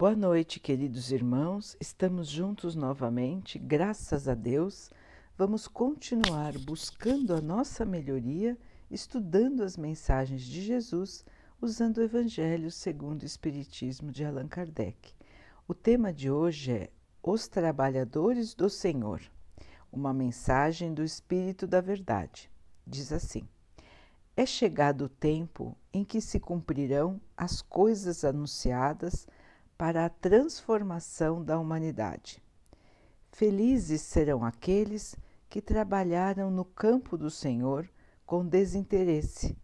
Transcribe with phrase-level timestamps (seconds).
[0.00, 1.76] Boa noite, queridos irmãos.
[1.78, 4.90] Estamos juntos novamente, graças a Deus.
[5.36, 8.56] Vamos continuar buscando a nossa melhoria,
[8.90, 11.22] estudando as mensagens de Jesus,
[11.60, 15.12] usando o Evangelho segundo o Espiritismo de Allan Kardec.
[15.68, 16.90] O tema de hoje é
[17.22, 19.20] Os Trabalhadores do Senhor,
[19.92, 22.50] uma mensagem do Espírito da Verdade.
[22.86, 23.46] Diz assim:
[24.34, 29.26] É chegado o tempo em que se cumprirão as coisas anunciadas
[29.80, 32.42] para a transformação da humanidade.
[33.32, 35.16] Felizes serão aqueles
[35.48, 37.88] que trabalharam no campo do Senhor
[38.26, 39.56] com desinteresse,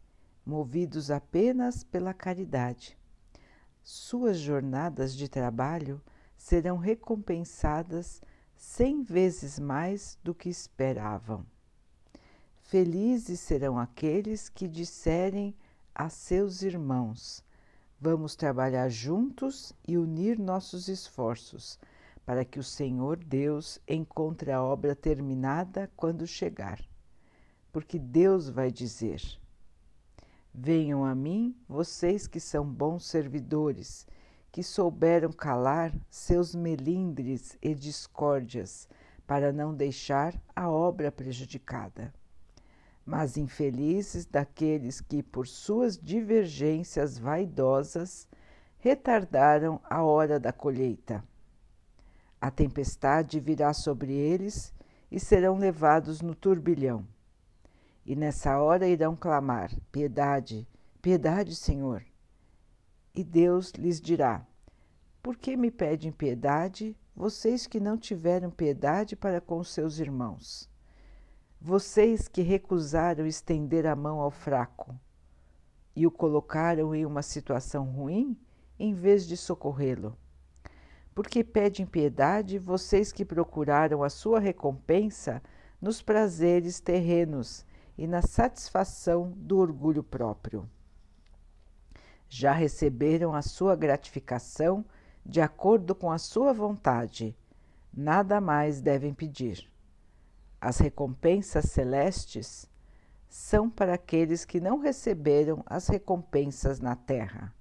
[0.43, 2.97] movidos apenas pela caridade.
[3.83, 6.01] Suas jornadas de trabalho
[6.35, 8.23] serão recompensadas
[8.57, 11.45] cem vezes mais do que esperavam.
[12.63, 15.55] Felizes serão aqueles que disserem
[15.95, 17.45] a seus irmãos:
[17.99, 21.79] Vamos trabalhar juntos e unir nossos esforços
[22.27, 26.79] para que o Senhor Deus encontre a obra terminada quando chegar.
[27.73, 29.23] Porque Deus vai dizer:
[30.53, 34.07] Venham a mim, vocês que são bons servidores,
[34.53, 38.87] que souberam calar seus melindres e discórdias,
[39.27, 42.13] para não deixar a obra prejudicada
[43.07, 48.29] mas infelizes daqueles que, por suas divergências vaidosas,
[48.79, 51.23] retardaram a hora da colheita.
[52.41, 54.75] A tempestade virá sobre eles
[55.09, 57.07] e serão levados no turbilhão.
[58.05, 60.69] E nessa hora irão clamar: Piedade,
[61.01, 62.05] piedade, Senhor.
[63.15, 64.45] E Deus lhes dirá:
[65.23, 70.69] Por que me pedem piedade, vocês que não tiveram piedade para com seus irmãos?
[71.61, 74.95] Vocês que recusaram estender a mão ao fraco
[75.97, 78.37] e o colocaram em uma situação ruim
[78.79, 80.17] em vez de socorrê-lo.
[81.15, 85.43] Porque pedem piedade vocês que procuraram a sua recompensa
[85.81, 87.65] nos prazeres terrenos
[87.97, 90.69] e na satisfação do orgulho próprio.
[92.29, 94.85] Já receberam a sua gratificação
[95.25, 97.35] de acordo com a sua vontade,
[97.93, 99.67] nada mais devem pedir.
[100.67, 102.69] As recompensas celestes
[103.29, 107.55] são para aqueles que não receberam as recompensas na terra.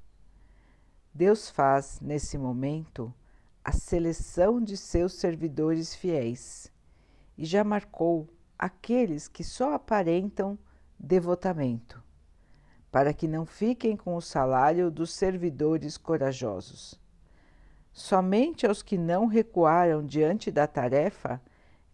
[1.14, 3.14] Deus faz, nesse momento,
[3.64, 6.74] a seleção de seus servidores fiéis
[7.38, 8.28] e já marcou
[8.58, 10.58] aqueles que só aparentam
[10.98, 12.02] devotamento,
[12.92, 17.00] para que não fiquem com o salário dos servidores corajosos.
[17.94, 21.40] Somente aos que não recuaram diante da tarefa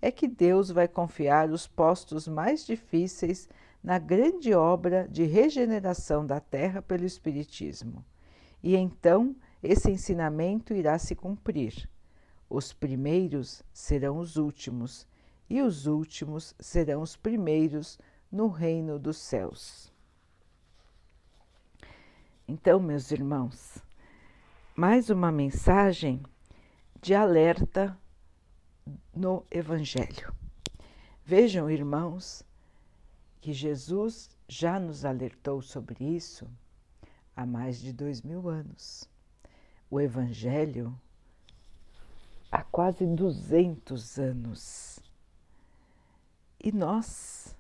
[0.01, 3.47] é que Deus vai confiar os postos mais difíceis
[3.83, 8.03] na grande obra de regeneração da Terra pelo Espiritismo.
[8.63, 11.89] E então esse ensinamento irá se cumprir.
[12.49, 15.07] Os primeiros serão os últimos,
[15.49, 17.99] e os últimos serão os primeiros
[18.31, 19.91] no reino dos céus.
[22.47, 23.77] Então, meus irmãos,
[24.75, 26.21] mais uma mensagem
[27.01, 27.97] de alerta
[29.15, 30.33] no Evangelho.
[31.23, 32.43] Vejam, irmãos,
[33.39, 36.47] que Jesus já nos alertou sobre isso
[37.35, 39.09] há mais de dois mil anos.
[39.89, 40.97] O Evangelho
[42.51, 44.99] há quase duzentos anos.
[46.59, 47.55] E nós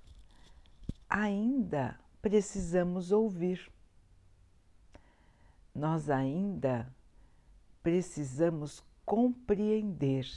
[1.09, 3.71] ainda precisamos ouvir.
[5.73, 6.93] Nós ainda
[7.81, 10.27] precisamos compreender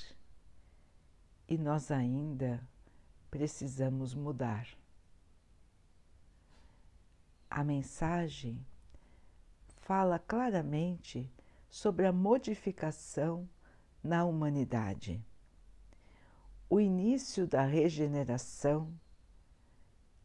[1.48, 2.66] e nós ainda
[3.30, 4.66] precisamos mudar.
[7.50, 8.64] A mensagem
[9.82, 11.30] fala claramente
[11.68, 13.48] sobre a modificação
[14.02, 15.24] na humanidade.
[16.68, 18.92] O início da regeneração,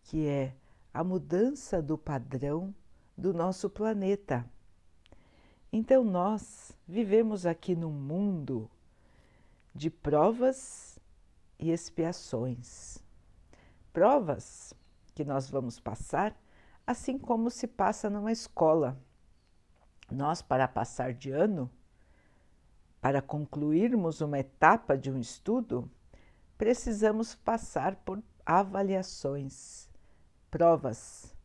[0.03, 0.55] que é
[0.93, 2.73] a mudança do padrão
[3.17, 4.49] do nosso planeta.
[5.71, 8.69] Então, nós vivemos aqui num mundo
[9.73, 10.98] de provas
[11.59, 12.97] e expiações.
[13.91, 14.73] Provas
[15.13, 16.35] que nós vamos passar,
[16.87, 18.97] assim como se passa numa escola.
[20.09, 21.69] Nós, para passar de ano,
[23.01, 25.89] para concluirmos uma etapa de um estudo,
[26.57, 29.89] precisamos passar por avaliações,
[30.49, 31.35] provas,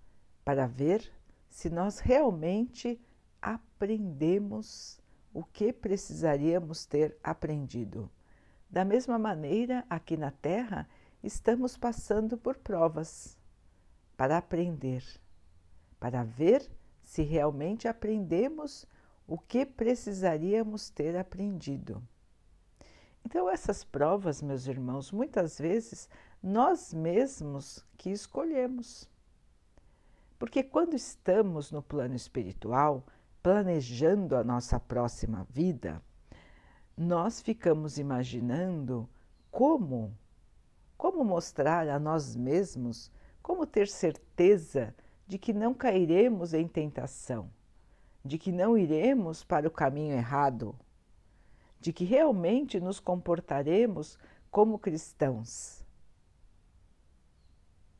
[0.45, 1.13] para ver
[1.49, 3.01] se nós realmente
[3.41, 5.01] aprendemos
[5.33, 8.11] o que precisaríamos ter aprendido.
[8.69, 10.89] Da mesma maneira, aqui na Terra,
[11.23, 13.39] estamos passando por provas
[14.17, 15.05] para aprender,
[15.99, 16.71] para ver
[17.03, 18.87] se realmente aprendemos
[19.27, 22.03] o que precisaríamos ter aprendido.
[23.25, 26.09] Então, essas provas, meus irmãos, muitas vezes
[26.43, 29.09] nós mesmos que escolhemos.
[30.39, 33.07] Porque quando estamos no plano espiritual,
[33.43, 36.03] planejando a nossa próxima vida,
[36.97, 39.09] nós ficamos imaginando
[39.51, 40.17] como,
[40.97, 43.11] como mostrar a nós mesmos,
[43.43, 44.95] como ter certeza
[45.27, 47.51] de que não cairemos em tentação,
[48.25, 50.75] de que não iremos para o caminho errado,
[51.81, 54.19] de que realmente nos comportaremos
[54.51, 55.85] como cristãos.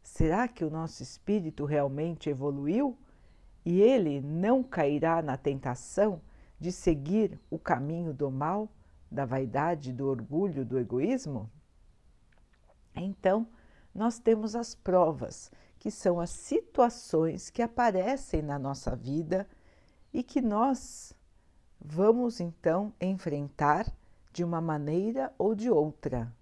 [0.03, 2.97] Será que o nosso espírito realmente evoluiu
[3.65, 6.21] e ele não cairá na tentação
[6.61, 8.69] de seguir o caminho do mal,
[9.15, 11.51] da vaidade, do orgulho, do egoísmo?
[12.95, 13.47] Então,
[13.95, 19.49] nós temos as provas, que são as situações que aparecem na nossa vida
[20.13, 21.15] e que nós
[21.81, 23.87] vamos então enfrentar
[24.33, 26.33] de uma maneira ou de outra.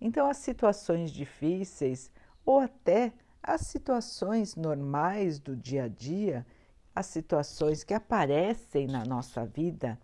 [0.00, 2.10] Então, as situações difíceis,
[2.44, 3.12] ou até
[3.42, 6.44] as situações normais do dia a dia,
[6.94, 9.98] as situações que aparecem na nossa vida,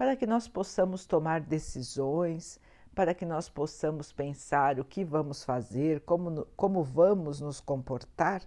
[0.00, 2.58] para que nós possamos tomar decisões,
[2.94, 8.42] para que nós possamos pensar o que vamos fazer, como, como vamos nos comportar,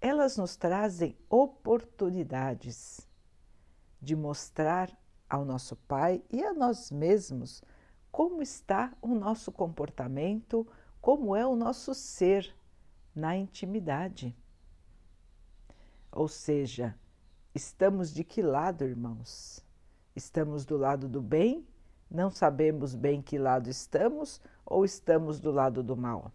[0.00, 3.06] elas nos trazem oportunidades
[4.00, 4.90] de mostrar
[5.28, 7.62] ao nosso Pai e a nós mesmos
[8.10, 10.66] como está o nosso comportamento,
[11.02, 12.50] como é o nosso ser
[13.14, 14.34] na intimidade.
[16.10, 16.98] Ou seja,
[17.54, 19.62] estamos de que lado, irmãos?
[20.14, 21.66] Estamos do lado do bem?
[22.10, 26.30] Não sabemos bem que lado estamos ou estamos do lado do mal?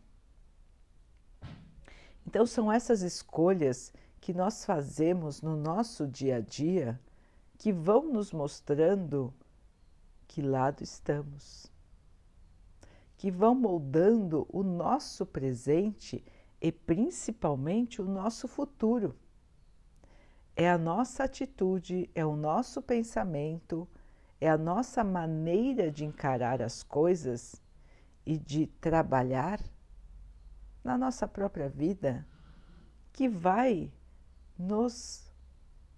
[2.26, 7.00] Então, são essas escolhas que nós fazemos no nosso dia a dia
[7.58, 9.34] que vão nos mostrando
[10.28, 11.72] que lado estamos
[13.18, 16.24] que vão moldando o nosso presente
[16.62, 19.16] e principalmente o nosso futuro.
[20.60, 23.88] É a nossa atitude, é o nosso pensamento,
[24.42, 27.62] é a nossa maneira de encarar as coisas
[28.26, 29.62] e de trabalhar
[30.84, 32.26] na nossa própria vida
[33.14, 33.92] que vai
[34.58, 35.32] nos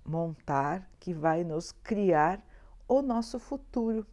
[0.04, 2.46] montar, que vai nos criar
[2.86, 4.06] o nosso futuro.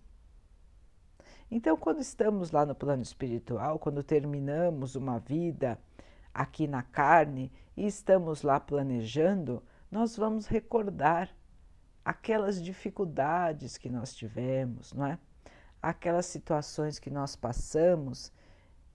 [1.50, 5.76] Então, quando estamos lá no plano espiritual, quando terminamos uma vida
[6.32, 9.60] aqui na carne e estamos lá planejando,
[9.90, 11.34] nós vamos recordar
[12.04, 15.18] aquelas dificuldades que nós tivemos, não é?
[15.82, 18.32] Aquelas situações que nós passamos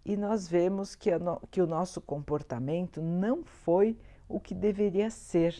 [0.03, 3.97] e nós vemos que, no, que o nosso comportamento não foi
[4.27, 5.55] o que deveria ser.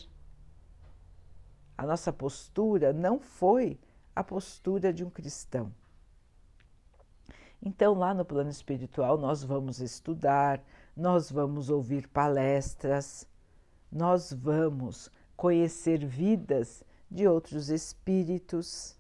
[1.78, 3.80] A nossa postura não foi
[4.16, 5.74] a postura de um cristão.
[7.62, 10.64] Então, lá no plano espiritual, nós vamos estudar,
[10.96, 13.28] nós vamos ouvir palestras,
[13.92, 15.12] nós vamos
[15.42, 18.96] conhecer vidas de outros espíritos,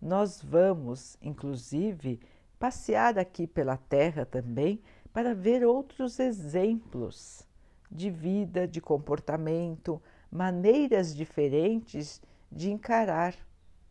[0.00, 2.20] nós vamos, inclusive,
[2.60, 4.80] passear aqui pela Terra também
[5.12, 7.44] para ver outros exemplos
[7.90, 10.00] de vida, de comportamento,
[10.30, 12.22] maneiras diferentes
[12.52, 13.34] de encarar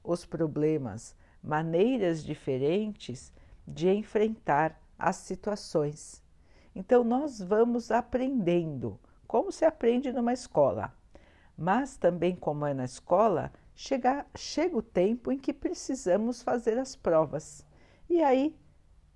[0.01, 3.33] os problemas, maneiras diferentes
[3.67, 6.23] de enfrentar as situações.
[6.73, 8.97] Então, nós vamos aprendendo,
[9.27, 10.95] como se aprende numa escola.
[11.57, 16.95] Mas também, como é na escola, chega, chega o tempo em que precisamos fazer as
[16.95, 17.65] provas.
[18.07, 18.55] E aí,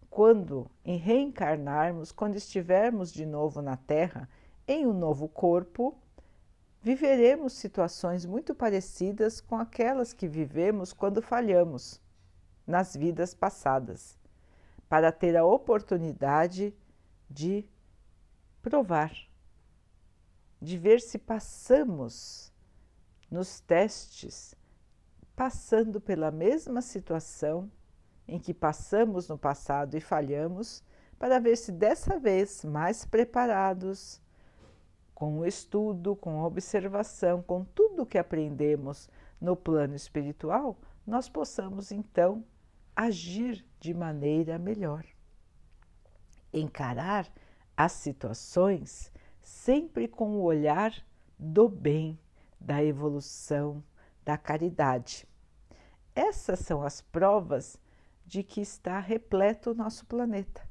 [0.10, 4.28] quando em reencarnarmos, quando estivermos de novo na Terra,
[4.68, 5.98] em um novo corpo,
[6.82, 12.02] viveremos situações muito parecidas com aquelas que vivemos quando falhamos
[12.66, 14.18] nas vidas passadas
[14.90, 16.74] para ter a oportunidade
[17.30, 17.66] de
[18.62, 19.12] provar,
[20.62, 22.54] de ver se passamos
[23.30, 24.54] nos testes,
[25.36, 27.72] passando pela mesma situação
[28.28, 30.84] em que passamos no passado e falhamos,
[31.18, 34.22] para ver se dessa vez mais preparados,
[35.14, 39.08] com o estudo, com a observação, com tudo que aprendemos
[39.40, 42.44] no plano espiritual, nós possamos então
[42.96, 45.06] agir de maneira melhor.
[46.52, 47.32] Encarar
[47.78, 49.12] as situações
[49.52, 50.94] sempre com o olhar
[51.38, 52.18] do bem,
[52.60, 53.84] da evolução,
[54.24, 55.28] da caridade.
[56.16, 57.78] Essas são as provas
[58.26, 60.68] de que está repleto o nosso planeta.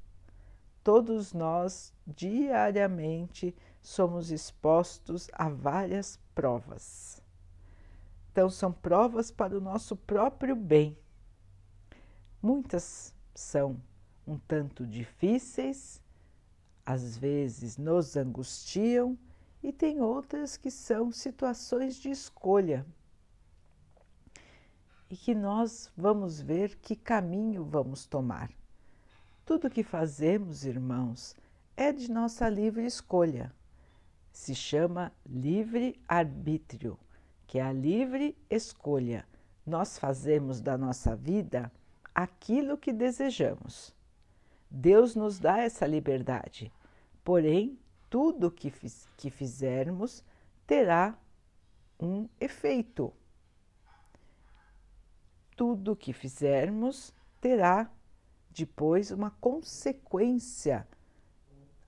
[0.83, 7.23] Todos nós, diariamente, somos expostos a várias provas.
[8.33, 10.97] Então, são provas para o nosso próprio bem.
[12.43, 13.81] Muitas são
[14.27, 16.00] um tanto difíceis,
[16.85, 19.19] às vezes nos angustiam,
[19.63, 22.87] e tem outras que são situações de escolha
[25.11, 28.51] e que nós vamos ver que caminho vamos tomar.
[29.45, 31.35] Tudo que fazemos, irmãos,
[31.77, 33.53] é de nossa livre escolha.
[34.31, 36.97] Se chama livre-arbítrio,
[37.47, 39.27] que é a livre escolha.
[39.67, 41.73] Nós fazemos da nossa vida
[42.15, 43.93] aquilo que desejamos.
[44.71, 46.73] Deus nos dá essa liberdade,
[47.25, 50.25] porém, tudo que, fiz, que fizermos
[50.67, 51.19] terá
[51.99, 53.13] um efeito.
[55.57, 57.91] Tudo que fizermos terá
[58.51, 60.87] depois uma consequência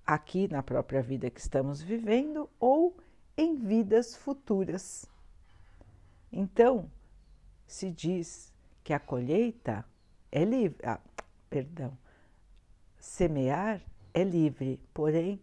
[0.06, 2.96] aqui na própria vida que estamos vivendo ou
[3.36, 5.06] em vidas futuras.
[6.30, 6.90] Então,
[7.66, 8.52] se diz
[8.84, 9.84] que a colheita
[10.30, 11.00] é livre, ah,
[11.48, 11.96] perdão,
[13.02, 13.82] semear
[14.14, 15.42] é livre, porém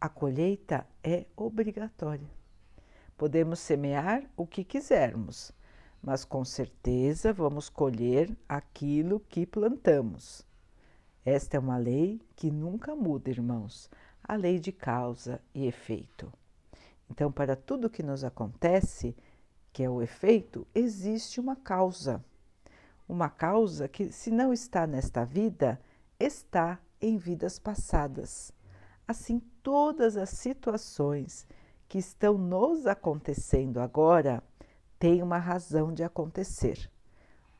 [0.00, 2.28] a colheita é obrigatória.
[3.16, 5.52] Podemos semear o que quisermos,
[6.02, 10.44] mas com certeza vamos colher aquilo que plantamos.
[11.24, 13.88] Esta é uma lei que nunca muda, irmãos,
[14.24, 16.32] a lei de causa e efeito.
[17.08, 19.14] Então, para tudo que nos acontece,
[19.72, 22.24] que é o efeito, existe uma causa.
[23.08, 25.80] Uma causa que, se não está nesta vida,
[26.20, 28.52] está em vidas passadas.
[29.08, 31.46] Assim, todas as situações
[31.88, 34.42] que estão nos acontecendo agora
[34.98, 36.90] tem uma razão de acontecer.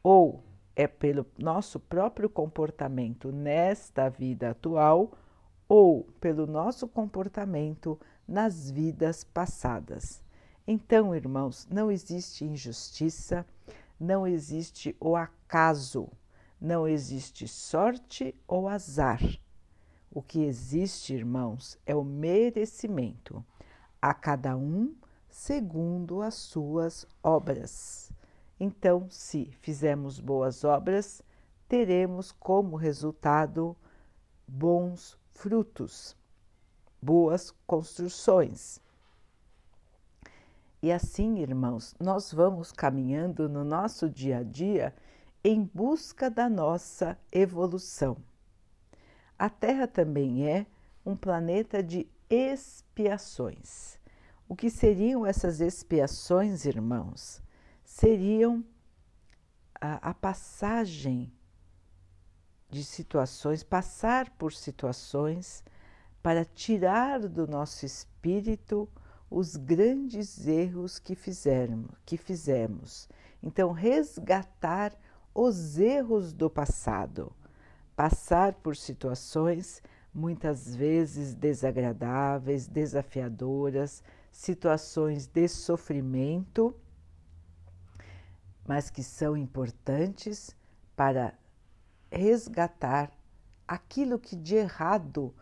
[0.03, 0.45] Ou
[0.77, 5.13] é pelo nosso próprio comportamento nesta vida atual,
[5.69, 10.23] ou pelo nosso comportamento nas vidas passadas.
[10.67, 13.45] Então, irmãos, não existe injustiça,
[13.99, 16.09] não existe o acaso,
[16.61, 19.21] não existe sorte ou azar.
[20.11, 23.45] O que existe, irmãos, é o merecimento.
[24.03, 24.95] A cada um
[25.29, 28.13] segundo as suas obras.
[28.59, 31.23] Então, se fizermos boas obras,
[31.69, 33.77] teremos como resultado
[34.47, 36.17] bons frutos,
[37.01, 38.81] boas construções.
[40.83, 44.95] E assim, irmãos, nós vamos caminhando no nosso dia a dia
[45.43, 48.17] em busca da nossa evolução.
[49.39, 50.67] A Terra também é
[51.05, 53.99] um planeta de expiações.
[54.49, 57.41] O que seriam essas expiações, irmãos?
[57.85, 58.65] Seriam
[59.81, 61.33] a, a passagem
[62.69, 65.65] de situações, passar por situações
[66.23, 68.89] para tirar do nosso espírito
[69.31, 73.09] os grandes erros que fizermos, que fizemos.
[73.43, 74.95] Então, resgatar
[75.35, 77.33] os erros do passado,
[77.95, 79.83] passar por situações
[80.13, 86.75] muitas vezes desagradáveis, desafiadoras, situações de sofrimento,
[88.67, 90.55] mas que são importantes
[90.97, 91.35] para
[92.11, 93.11] resgatar
[93.67, 95.35] aquilo que de errado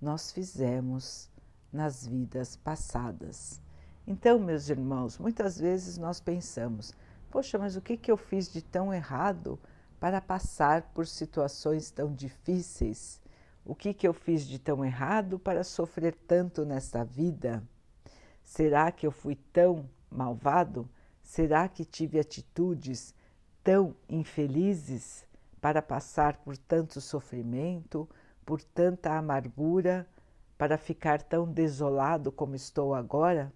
[0.00, 1.30] nós fizemos
[1.72, 3.60] nas vidas passadas.
[4.06, 6.94] Então, meus irmãos, muitas vezes nós pensamos:
[7.34, 9.58] poxa, mas o que, que eu fiz de tão errado
[9.98, 13.20] para passar por situações tão difíceis?
[13.64, 17.60] O que, que eu fiz de tão errado para sofrer tanto nesta vida?
[18.40, 20.88] Será que eu fui tão malvado?
[21.24, 23.12] Será que tive atitudes
[23.64, 25.26] tão infelizes
[25.60, 28.08] para passar por tanto sofrimento,
[28.46, 30.06] por tanta amargura,
[30.56, 33.52] para ficar tão desolado como estou agora?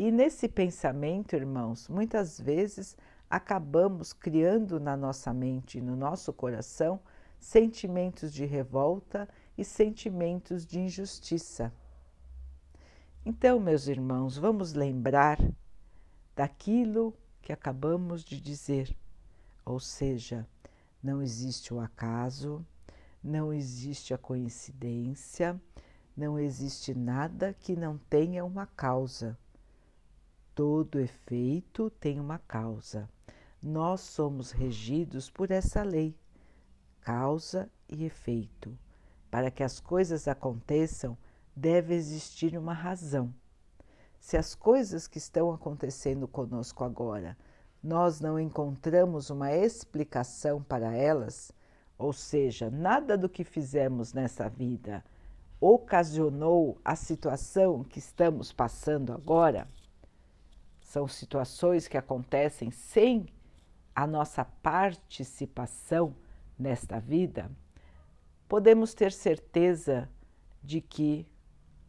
[0.00, 2.96] E nesse pensamento, irmãos, muitas vezes
[3.28, 7.00] acabamos criando na nossa mente e no nosso coração
[7.36, 11.72] sentimentos de revolta e sentimentos de injustiça.
[13.26, 15.36] Então, meus irmãos, vamos lembrar
[16.36, 17.12] daquilo
[17.42, 18.96] que acabamos de dizer,
[19.64, 20.46] ou seja,
[21.02, 22.64] não existe o acaso,
[23.20, 25.60] não existe a coincidência,
[26.16, 29.36] não existe nada que não tenha uma causa.
[30.58, 33.08] Todo efeito tem uma causa.
[33.62, 36.18] Nós somos regidos por essa lei
[37.00, 38.76] causa e efeito.
[39.30, 41.16] Para que as coisas aconteçam,
[41.54, 43.32] deve existir uma razão.
[44.18, 47.38] Se as coisas que estão acontecendo conosco agora
[47.80, 51.52] nós não encontramos uma explicação para elas,
[51.96, 55.04] ou seja, nada do que fizemos nessa vida
[55.60, 59.68] ocasionou a situação que estamos passando agora,
[60.88, 63.26] são situações que acontecem sem
[63.94, 66.16] a nossa participação
[66.58, 67.50] nesta vida,
[68.48, 70.08] podemos ter certeza
[70.62, 71.26] de que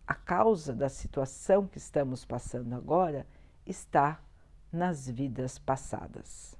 [0.05, 3.25] a causa da situação que estamos passando agora
[3.65, 4.21] está
[4.69, 6.57] nas vidas passadas.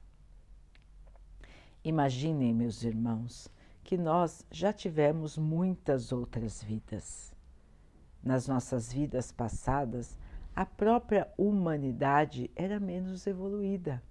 [1.83, 3.49] Imaginem, meus irmãos,
[3.83, 7.33] que nós já tivemos muitas outras vidas.
[8.23, 10.17] Nas nossas vidas passadas,
[10.59, 14.03] a própria humanidade era menos evoluída.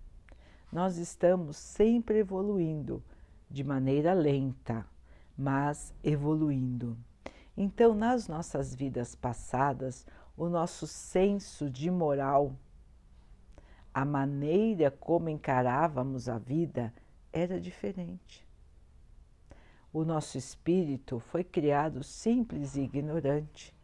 [0.73, 3.05] Nós estamos sempre evoluindo,
[3.51, 4.87] de maneira lenta,
[5.37, 6.97] mas evoluindo.
[7.55, 10.07] Então, nas nossas vidas passadas,
[10.39, 12.57] o nosso senso de moral,
[13.93, 16.95] a maneira como encarávamos a vida
[17.31, 18.49] era diferente.
[19.93, 23.77] O nosso espírito foi criado simples e ignorante.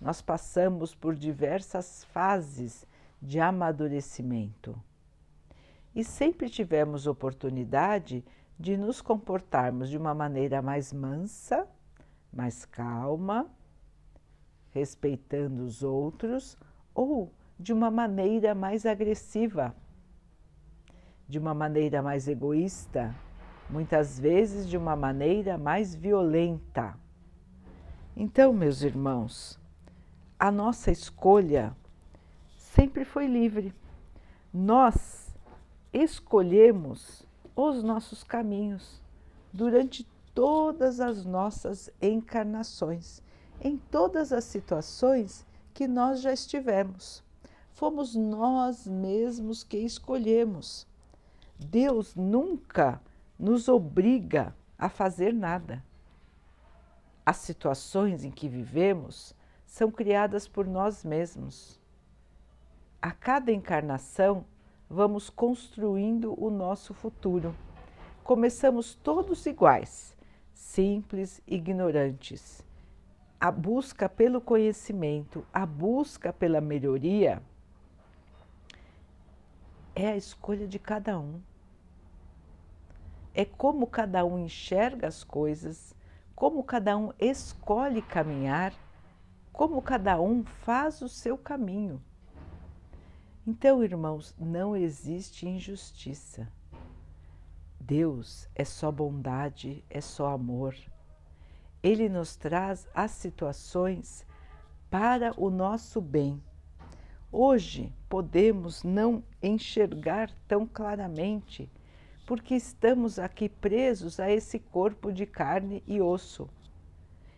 [0.00, 2.86] Nós passamos por diversas fases
[3.20, 4.80] de amadurecimento
[5.94, 8.24] e sempre tivemos oportunidade
[8.58, 11.68] de nos comportarmos de uma maneira mais mansa
[12.32, 13.50] mais calma,
[14.72, 16.56] respeitando os outros
[16.94, 19.74] ou de uma maneira mais agressiva,
[21.28, 23.14] de uma maneira mais egoísta,
[23.68, 26.98] muitas vezes de uma maneira mais violenta.
[28.16, 29.59] Então, meus irmãos,
[30.40, 31.76] a nossa escolha
[32.56, 33.74] sempre foi livre.
[34.50, 35.36] Nós
[35.92, 39.02] escolhemos os nossos caminhos
[39.52, 43.22] durante todas as nossas encarnações,
[43.60, 47.22] em todas as situações que nós já estivemos.
[47.74, 50.86] Fomos nós mesmos que escolhemos.
[51.58, 52.98] Deus nunca
[53.38, 55.84] nos obriga a fazer nada.
[57.26, 59.34] As situações em que vivemos
[59.70, 61.80] são criadas por nós mesmos.
[63.00, 64.44] A cada encarnação,
[64.88, 67.54] vamos construindo o nosso futuro.
[68.24, 70.16] Começamos todos iguais,
[70.52, 72.66] simples, ignorantes.
[73.38, 77.40] A busca pelo conhecimento, a busca pela melhoria
[79.94, 81.40] é a escolha de cada um.
[83.32, 85.94] É como cada um enxerga as coisas,
[86.34, 88.74] como cada um escolhe caminhar,
[89.52, 92.02] como cada um faz o seu caminho.
[93.46, 96.46] Então, irmãos, não existe injustiça.
[97.80, 100.76] Deus é só bondade, é só amor.
[101.82, 104.26] Ele nos traz as situações
[104.90, 106.42] para o nosso bem.
[107.32, 111.70] Hoje podemos não enxergar tão claramente,
[112.26, 116.48] porque estamos aqui presos a esse corpo de carne e osso.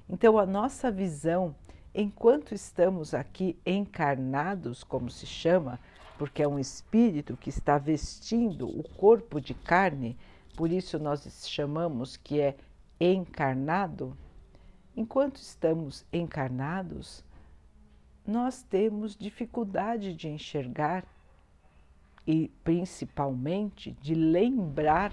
[0.08, 1.54] Então, a nossa visão,
[1.94, 5.78] enquanto estamos aqui encarnados, como se chama,
[6.18, 10.16] porque é um espírito que está vestindo o corpo de carne,
[10.56, 12.56] por isso nós chamamos que é
[13.00, 14.16] encarnado.
[14.96, 17.24] Enquanto estamos encarnados,
[18.26, 21.04] nós temos dificuldade de enxergar
[22.26, 25.12] e principalmente de lembrar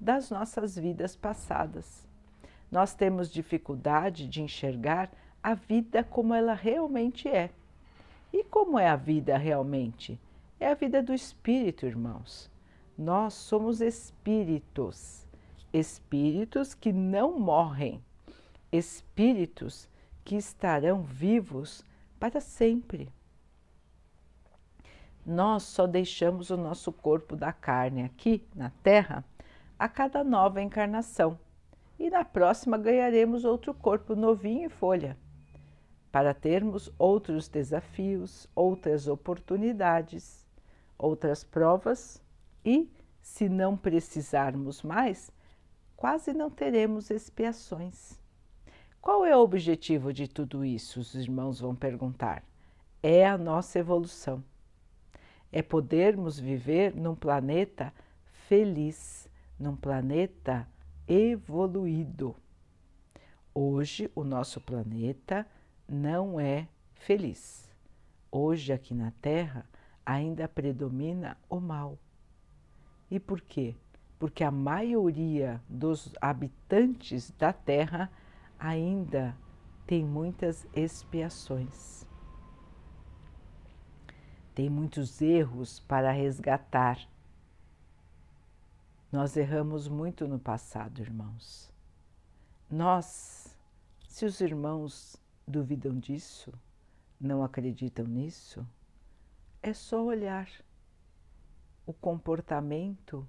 [0.00, 2.04] das nossas vidas passadas.
[2.70, 5.10] Nós temos dificuldade de enxergar
[5.42, 7.50] a vida como ela realmente é.
[8.32, 10.18] E como é a vida realmente?
[10.60, 12.50] É a vida do espírito, irmãos.
[12.96, 15.26] Nós somos espíritos,
[15.72, 18.02] espíritos que não morrem,
[18.70, 19.88] espíritos
[20.24, 21.84] que estarão vivos
[22.20, 23.08] para sempre.
[25.26, 29.24] Nós só deixamos o nosso corpo da carne aqui na Terra
[29.78, 31.38] a cada nova encarnação
[31.98, 35.16] e na próxima ganharemos outro corpo novinho e folha
[36.12, 40.46] para termos outros desafios, outras oportunidades,
[40.98, 42.22] outras provas
[42.62, 42.86] e,
[43.22, 45.32] se não precisarmos mais,
[45.96, 48.20] quase não teremos expiações.
[49.00, 51.00] Qual é o objetivo de tudo isso?
[51.00, 52.44] Os irmãos vão perguntar.
[53.02, 54.44] É a nossa evolução.
[55.50, 57.92] É podermos viver num planeta
[58.46, 60.68] feliz, num planeta
[61.08, 62.36] evoluído.
[63.54, 65.46] Hoje, o nosso planeta
[65.92, 67.70] não é feliz.
[68.30, 69.66] Hoje, aqui na Terra,
[70.06, 71.98] ainda predomina o mal.
[73.10, 73.76] E por quê?
[74.18, 78.10] Porque a maioria dos habitantes da Terra
[78.58, 79.36] ainda
[79.86, 82.06] tem muitas expiações.
[84.54, 86.98] Tem muitos erros para resgatar.
[89.10, 91.70] Nós erramos muito no passado, irmãos.
[92.70, 93.54] Nós,
[94.08, 96.52] se os irmãos duvidam disso,
[97.20, 98.66] não acreditam nisso,
[99.62, 100.48] é só olhar
[101.86, 103.28] o comportamento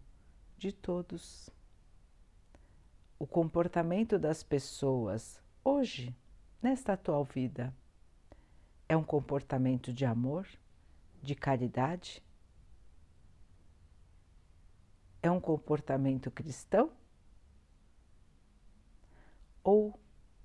[0.58, 1.50] de todos.
[3.20, 6.16] O comportamento das pessoas hoje,
[6.62, 7.74] nesta atual vida,
[8.88, 10.48] é um comportamento de amor,
[11.22, 12.24] de caridade?
[15.22, 16.92] É um comportamento cristão?
[19.64, 19.98] Ou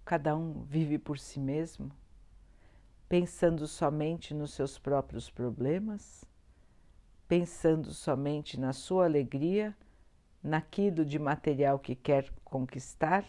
[0.08, 1.92] cada um vive por si mesmo,
[3.10, 6.24] pensando somente nos seus próprios problemas,
[7.28, 9.76] pensando somente na sua alegria,
[10.42, 13.22] naquilo de material que quer conquistar,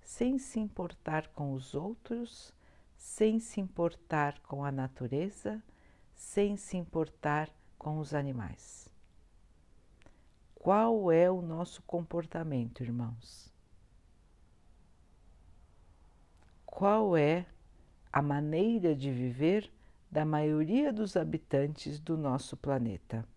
[0.00, 2.54] sem se importar com os outros,
[2.96, 5.60] sem se importar com a natureza,
[6.14, 8.88] sem se importar com os animais.
[10.54, 13.51] Qual é o nosso comportamento, irmãos?
[16.74, 17.44] Qual é
[18.10, 19.70] a maneira de viver
[20.10, 23.28] da maioria dos habitantes do nosso planeta?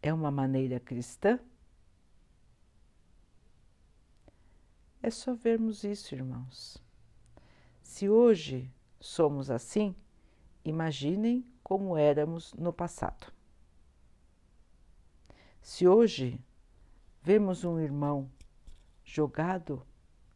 [0.00, 1.38] É uma maneira cristã?
[5.02, 6.82] É só vermos isso, irmãos.
[7.82, 9.94] Se hoje somos assim,
[10.64, 13.30] imaginem como éramos no passado.
[15.60, 16.42] Se hoje
[17.22, 18.30] vemos um irmão
[19.04, 19.86] jogado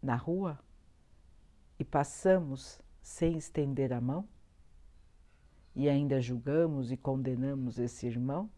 [0.02, 0.62] na rua
[1.82, 4.28] e passamos sem estender a mão,
[5.74, 8.48] e ainda julgamos e condenamos esse irmão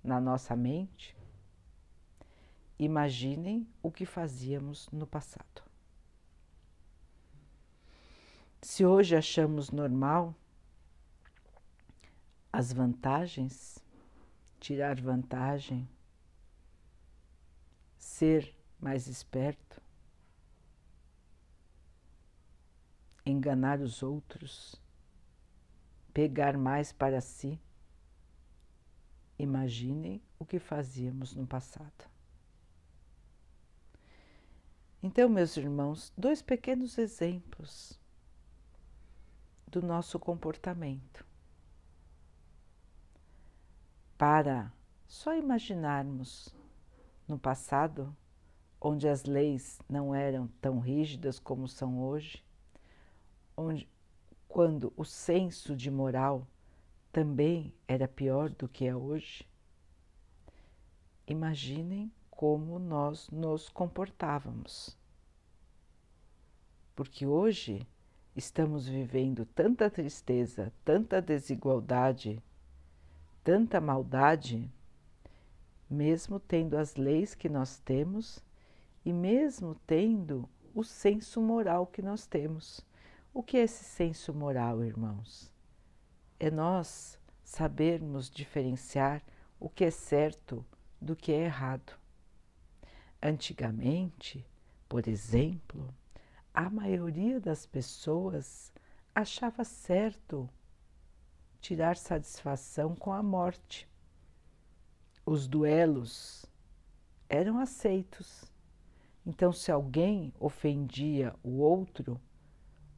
[0.00, 1.16] na nossa mente,
[2.78, 5.64] imaginem o que fazíamos no passado.
[8.60, 10.32] Se hoje achamos normal
[12.52, 13.82] as vantagens,
[14.60, 15.88] tirar vantagem,
[17.98, 19.82] ser mais esperto,
[23.24, 24.80] enganar os outros,
[26.12, 27.60] pegar mais para si.
[29.38, 32.10] Imaginem o que fazíamos no passado.
[35.02, 37.98] Então, meus irmãos, dois pequenos exemplos
[39.66, 41.26] do nosso comportamento
[44.16, 44.72] para
[45.08, 46.54] só imaginarmos
[47.26, 48.16] no passado,
[48.80, 52.44] onde as leis não eram tão rígidas como são hoje,
[53.62, 53.88] onde
[54.48, 56.46] quando o senso de moral
[57.10, 59.46] também era pior do que é hoje.
[61.26, 64.96] Imaginem como nós nos comportávamos.
[66.94, 67.86] Porque hoje
[68.36, 72.42] estamos vivendo tanta tristeza, tanta desigualdade
[73.44, 74.70] tanta maldade,
[75.90, 78.42] mesmo tendo as leis que nós temos
[79.04, 82.80] e mesmo tendo o senso moral que nós temos.
[83.34, 85.50] O que é esse senso moral, irmãos?
[86.38, 89.22] É nós sabermos diferenciar
[89.58, 90.62] o que é certo
[91.00, 91.94] do que é errado.
[93.22, 94.46] Antigamente,
[94.86, 95.94] por exemplo,
[96.52, 98.70] a maioria das pessoas
[99.14, 100.46] achava certo
[101.58, 103.88] tirar satisfação com a morte.
[105.24, 106.44] Os duelos
[107.30, 108.44] eram aceitos.
[109.24, 112.20] Então, se alguém ofendia o outro,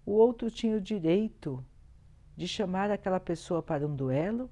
[0.04, 1.64] o outro tinha o direito
[2.36, 4.50] de chamar aquela pessoa para um duelo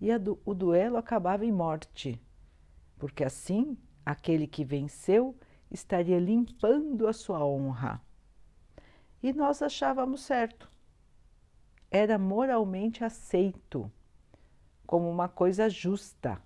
[0.00, 2.20] e du o duelo acabava em morte,
[2.98, 5.36] porque assim aquele que venceu
[5.70, 8.00] estaria limpando a sua honra.
[9.22, 10.70] E nós achávamos certo
[11.90, 13.90] era moralmente aceito
[14.86, 16.40] como uma coisa justa.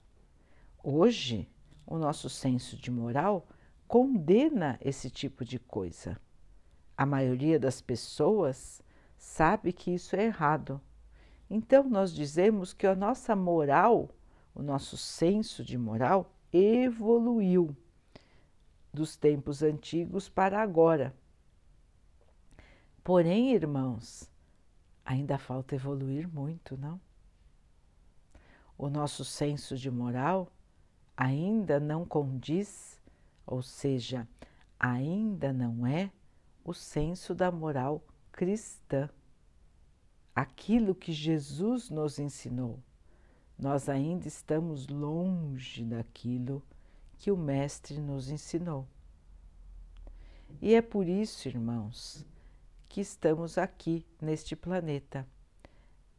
[0.83, 1.49] Hoje,
[1.87, 3.47] o nosso senso de moral
[3.87, 6.21] condena esse tipo de coisa.
[7.03, 8.81] A maioria das pessoas
[9.19, 10.81] sabe que isso é errado.
[11.51, 14.09] Então, nós dizemos que a nossa moral,
[14.55, 17.77] o nosso senso de moral, evoluiu
[18.95, 21.13] dos tempos antigos para agora.
[23.03, 24.31] Porém, irmãos,
[25.05, 27.01] ainda falta evoluir muito, não?
[28.79, 30.47] O nosso senso de moral
[31.17, 33.03] ainda não condiz,
[33.45, 34.25] ou seja,
[34.79, 36.13] ainda não é
[36.65, 39.09] o senso da moral cristã.
[40.35, 42.79] Aquilo que Jesus nos ensinou.
[43.59, 46.63] Nós ainda estamos longe daquilo
[47.19, 48.87] que o Mestre nos ensinou.
[50.61, 52.27] E é por isso, irmãos,
[52.89, 55.27] que estamos aqui neste planeta,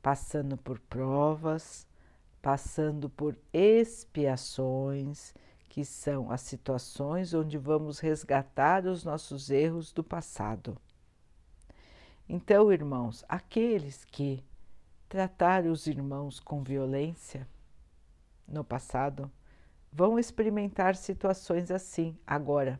[0.01, 1.87] passando por provas,
[2.41, 5.33] passando por expiações,
[5.73, 10.77] que são as situações onde vamos resgatar os nossos erros do passado.
[12.29, 14.45] Então, irmãos, aqueles que
[15.09, 17.49] tratar os irmãos com violência
[18.47, 19.31] no passado
[19.91, 22.79] vão experimentar situações assim agora.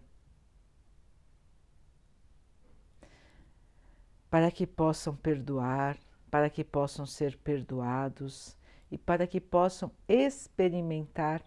[4.30, 5.98] Para que possam perdoar,
[6.30, 8.56] para que possam ser perdoados
[8.92, 11.44] e para que possam experimentar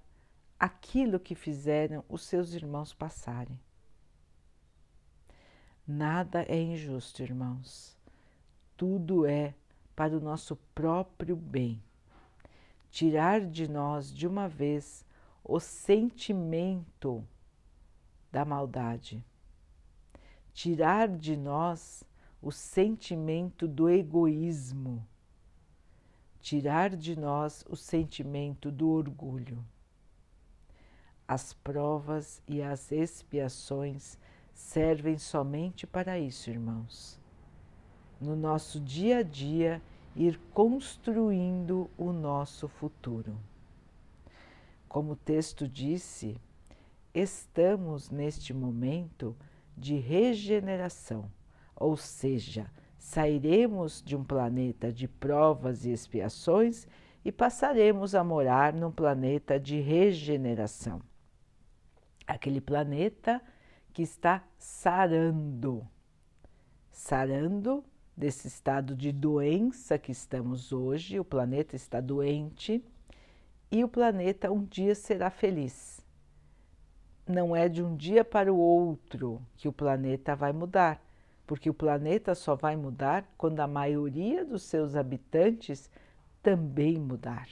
[0.59, 3.59] aquilo que fizeram os seus irmãos passarem.
[5.87, 7.97] Nada é injusto, irmãos.
[8.77, 9.55] Tudo é
[9.95, 11.83] para o nosso próprio bem.
[12.91, 15.05] Tirar de nós de uma vez
[15.45, 17.27] o sentimento
[18.33, 19.25] da maldade,
[20.53, 22.03] tirar de nós
[22.43, 25.07] o sentimento do egoísmo,
[26.41, 29.65] tirar de nós o sentimento do orgulho.
[31.29, 34.19] As provas e as expiações
[34.55, 37.19] servem somente para isso, irmãos.
[38.21, 39.83] No nosso dia a dia,
[40.15, 43.37] ir construindo o nosso futuro.
[44.89, 46.41] Como o texto disse,
[47.13, 49.37] estamos neste momento
[49.77, 51.31] de regeneração
[51.77, 56.89] ou seja, sairemos de um planeta de provas e expiações
[57.23, 61.03] e passaremos a morar num planeta de regeneração.
[62.27, 63.41] Aquele planeta
[63.93, 65.87] que está sarando,
[66.91, 67.85] sarando
[68.17, 72.85] desse estado de doença que estamos hoje, o planeta está doente
[73.71, 76.01] e o planeta um dia será feliz.
[77.27, 81.03] Não é de um dia para o outro que o planeta vai mudar
[81.47, 85.89] porque o planeta só vai mudar quando a maioria dos seus habitantes
[86.43, 87.49] também mudar.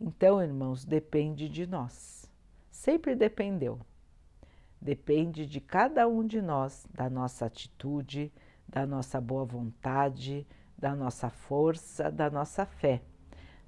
[0.00, 2.21] Então, irmãos, depende de nós.
[2.82, 3.78] Sempre dependeu.
[4.80, 8.32] Depende de cada um de nós, da nossa atitude,
[8.66, 10.44] da nossa boa vontade,
[10.76, 13.00] da nossa força, da nossa fé.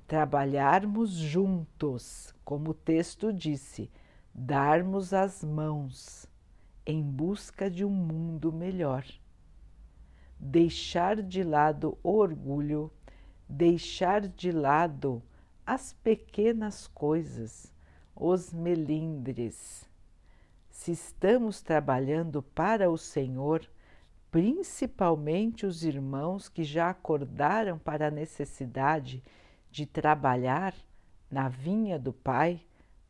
[0.09, 3.89] Trabalharmos juntos, como o texto disse,
[4.35, 6.27] darmos as mãos
[6.85, 9.07] em busca de um mundo melhor
[10.41, 12.93] deixar de lado o orgulho,
[13.49, 15.23] deixar de lado
[15.65, 17.73] as pequenas coisas,
[18.15, 19.89] os melindres.
[20.71, 23.69] Se estamos trabalhando para o Senhor,
[24.31, 29.23] principalmente os irmãos que já acordaram para a necessidade
[29.71, 30.75] de trabalhar
[31.31, 32.61] na vinha do Pai,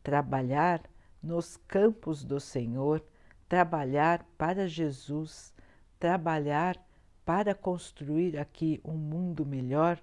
[0.02, 0.82] trabalhar
[1.22, 3.02] nos campos do Senhor,
[3.48, 5.54] trabalhar para Jesus,
[5.98, 6.78] trabalhar
[7.24, 9.98] para construir aqui um mundo melhor,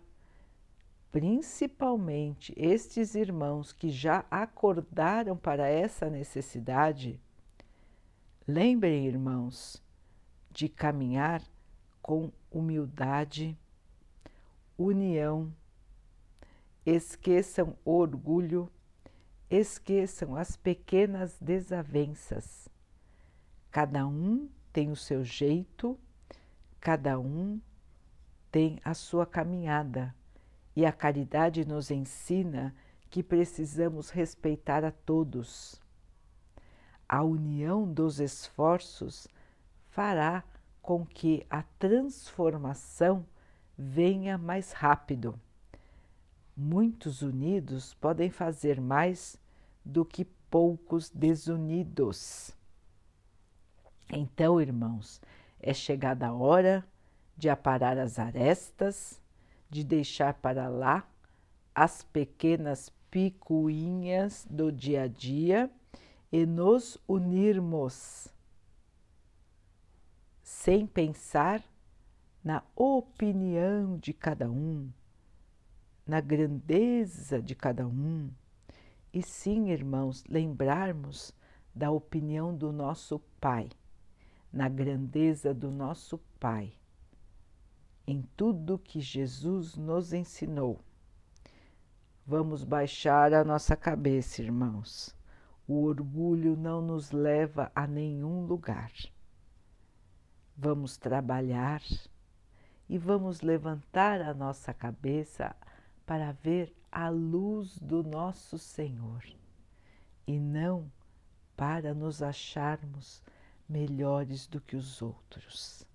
[1.12, 7.19] principalmente estes irmãos que já acordaram para essa necessidade,
[8.47, 9.82] lembrem, irmãos,
[10.50, 11.41] de caminhar
[12.02, 13.58] com humildade,
[14.78, 15.54] união,
[16.86, 18.71] esqueçam o orgulho,
[19.50, 22.69] esqueçam as pequenas desavenças.
[23.69, 26.00] Cada um tem o seu jeito
[26.82, 27.62] Cada um
[28.52, 30.15] tem a sua caminhada
[30.75, 32.73] e a caridade nos ensina
[33.10, 35.79] que precisamos respeitar a todos.
[37.07, 39.27] A união dos esforços
[39.89, 40.43] fará
[40.81, 43.25] com que a transformação
[43.77, 45.39] venha mais rápido.
[46.55, 49.38] Muitos unidos podem fazer mais
[49.84, 52.55] do que poucos desunidos.
[54.12, 55.21] Então, irmãos,
[55.60, 56.86] é chegada a hora
[57.38, 59.20] de aparar as arestas,
[59.71, 61.10] de deixar para lá
[61.73, 65.71] as pequenas picuinhas do dia a dia
[66.31, 68.27] e nos unirmos
[70.43, 71.63] sem pensar
[72.43, 74.91] na opinião de cada um,
[76.05, 78.29] na grandeza de cada um,
[79.13, 81.34] e sim, irmãos, lembrarmos
[81.73, 83.69] da opinião do nosso Pai
[84.51, 86.73] na grandeza do nosso Pai,
[88.12, 90.82] em tudo que Jesus nos ensinou.
[92.28, 95.15] Vamos baixar a nossa cabeça, irmãos.
[95.65, 98.91] O orgulho não nos leva a nenhum lugar.
[100.58, 101.82] Vamos trabalhar
[102.89, 105.56] e vamos levantar a nossa cabeça
[106.06, 109.24] para ver a luz do nosso Senhor
[110.28, 110.91] e não
[111.56, 113.24] para nos acharmos
[113.69, 115.89] melhores do que os outros.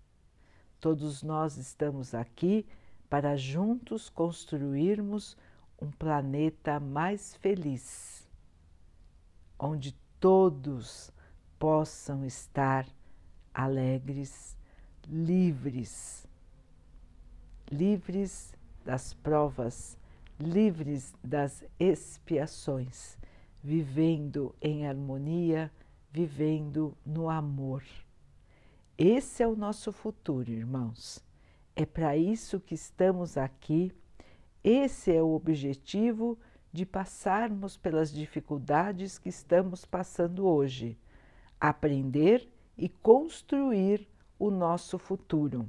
[0.86, 2.64] Todos nós estamos aqui
[3.10, 5.36] para juntos construirmos
[5.82, 8.30] um planeta mais feliz,
[9.58, 11.10] onde todos
[11.58, 12.86] possam estar
[13.52, 14.56] alegres,
[15.08, 16.24] livres,
[17.68, 19.98] livres das provas,
[20.38, 23.18] livres das expiações,
[23.60, 25.68] vivendo em harmonia,
[26.12, 27.82] vivendo no amor.
[28.98, 31.22] Esse é o nosso futuro, irmãos.
[31.74, 33.92] É para isso que estamos aqui.
[34.64, 36.38] Esse é o objetivo
[36.72, 40.98] de passarmos pelas dificuldades que estamos passando hoje.
[41.60, 45.68] Aprender e construir o nosso futuro.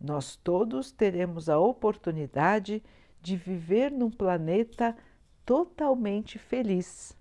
[0.00, 2.82] Nós todos teremos a oportunidade
[3.20, 4.96] de viver num planeta
[5.44, 7.14] totalmente feliz.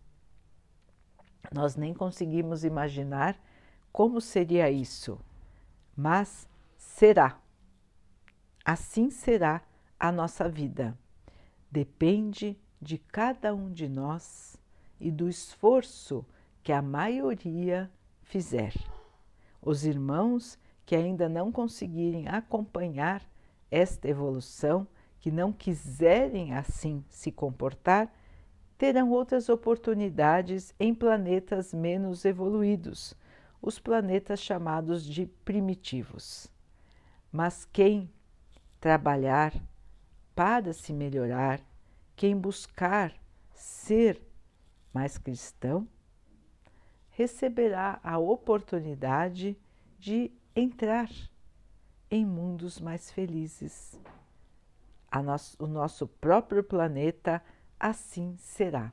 [1.54, 3.38] Nós nem conseguimos imaginar
[3.92, 5.20] como seria isso,
[5.96, 7.40] mas será.
[8.66, 9.62] Assim será
[10.00, 10.98] a nossa vida.
[11.72, 14.58] Depende de cada um de nós
[15.00, 16.26] e do esforço
[16.62, 18.74] que a maioria fizer.
[19.62, 23.24] Os irmãos que ainda não conseguirem acompanhar
[23.72, 24.88] esta evolução,
[25.20, 28.14] que não quiserem assim se comportar,
[28.78, 33.16] terão outras oportunidades em planetas menos evoluídos,
[33.64, 36.52] os planetas chamados de primitivos.
[37.32, 38.12] Mas quem
[38.80, 39.54] trabalhar
[40.36, 41.62] para se melhorar,
[42.14, 43.16] quem buscar
[43.54, 44.22] ser
[44.94, 45.88] mais cristão,
[47.12, 49.58] receberá a oportunidade
[49.98, 51.10] de entrar
[52.12, 53.98] em mundos mais felizes.
[55.24, 57.42] Nosso, o nosso próprio planeta
[57.80, 58.92] assim será.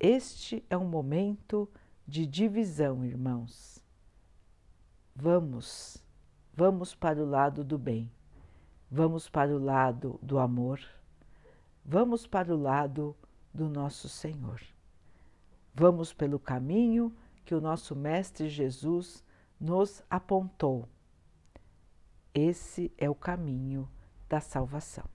[0.00, 1.70] Este é um momento
[2.12, 3.82] de divisão, irmãos.
[5.16, 5.96] Vamos,
[6.52, 8.12] vamos para o lado do bem,
[8.90, 10.78] vamos para o lado do amor,
[11.82, 13.16] vamos para o lado
[13.52, 14.60] do nosso Senhor.
[15.74, 19.24] Vamos pelo caminho que o nosso Mestre Jesus
[19.58, 20.86] nos apontou.
[22.34, 23.88] Esse é o caminho
[24.28, 25.08] da salvação.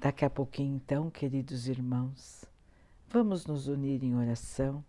[0.00, 2.44] Daqui a pouquinho, então, queridos irmãos,
[3.08, 4.84] vamos nos unir em oração,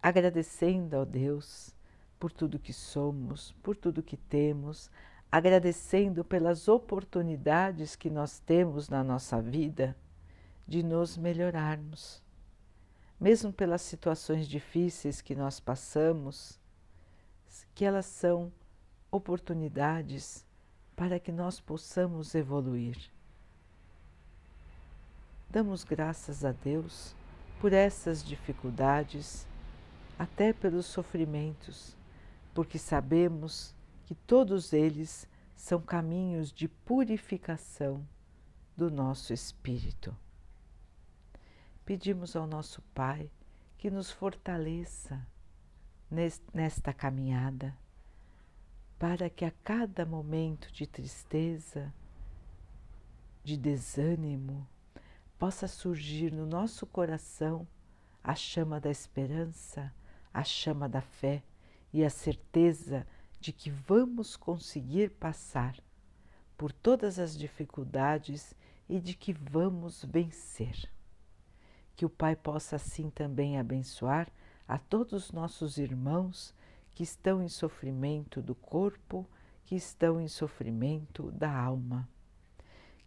[0.00, 1.74] agradecendo ao Deus
[2.20, 4.90] por tudo que somos, por tudo que temos,
[5.30, 9.96] agradecendo pelas oportunidades que nós temos na nossa vida
[10.68, 12.22] de nos melhorarmos
[13.22, 16.58] mesmo pelas situações difíceis que nós passamos,
[17.72, 18.52] que elas são
[19.12, 20.44] oportunidades
[20.96, 22.98] para que nós possamos evoluir.
[25.52, 27.14] Damos graças a Deus
[27.60, 29.46] por essas dificuldades,
[30.18, 31.94] até pelos sofrimentos,
[32.54, 33.74] porque sabemos
[34.06, 38.02] que todos eles são caminhos de purificação
[38.74, 40.16] do nosso espírito.
[41.84, 43.30] Pedimos ao nosso Pai
[43.76, 45.20] que nos fortaleça
[46.54, 47.76] nesta caminhada,
[48.98, 51.92] para que a cada momento de tristeza,
[53.44, 54.66] de desânimo,
[55.42, 57.66] possa surgir no nosso coração
[58.22, 59.92] a chama da esperança,
[60.32, 61.42] a chama da fé
[61.92, 63.04] e a certeza
[63.40, 65.76] de que vamos conseguir passar
[66.56, 68.54] por todas as dificuldades
[68.88, 70.88] e de que vamos vencer
[71.96, 74.28] que o Pai possa assim também abençoar
[74.68, 76.54] a todos os nossos irmãos
[76.92, 79.28] que estão em sofrimento do corpo,
[79.64, 82.08] que estão em sofrimento da alma.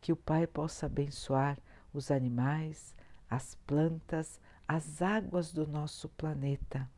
[0.02, 1.58] Que o Pai possa abençoar
[1.98, 2.96] os animais,
[3.30, 6.90] as plantas, as águas do nosso planeta.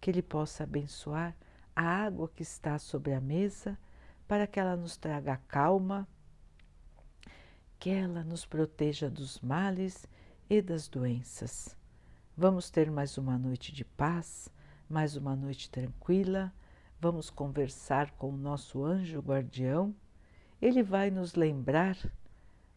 [0.00, 1.36] Que Ele possa abençoar
[1.74, 3.78] a água que está sobre a mesa
[4.26, 6.08] para que ela nos traga calma
[7.80, 10.06] que ela nos proteja dos males
[10.50, 11.74] e das doenças.
[12.36, 14.50] Vamos ter mais uma noite de paz,
[14.86, 16.52] mais uma noite tranquila.
[17.00, 19.94] Vamos conversar com o nosso anjo guardião.
[20.60, 21.96] Ele vai nos lembrar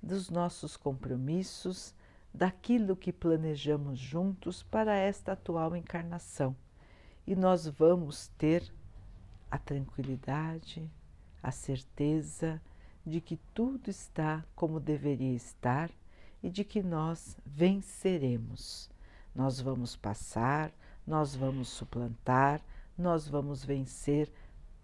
[0.04, 1.96] dos nossos compromissos,
[2.34, 6.54] daquilo que planejamos juntos para esta atual encarnação.
[7.26, 8.70] E nós vamos ter
[9.50, 10.92] a tranquilidade,
[11.42, 12.62] a certeza,
[13.06, 15.90] de que tudo está como deveria estar
[16.42, 18.90] e de que nós venceremos.
[19.34, 20.71] Nós vamos passar,
[21.08, 22.62] nós vamos suplantar,
[22.98, 24.30] nós vamos vencer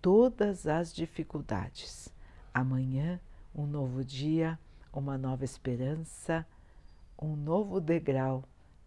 [0.02, 2.08] todas as dificuldades.
[2.54, 3.20] Amanhã,
[3.54, 4.58] um novo dia,
[4.92, 6.46] uma nova esperança,
[7.22, 8.44] um novo degrau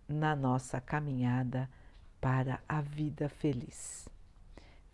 [0.09, 1.69] na nossa caminhada
[2.21, 4.09] para a vida feliz.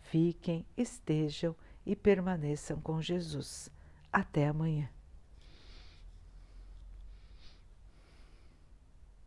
[0.00, 1.54] Fiquem, estejam
[1.84, 3.70] e permaneçam com Jesus
[4.12, 4.88] até amanhã.